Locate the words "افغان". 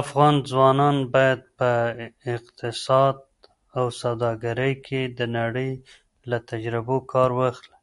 0.00-0.34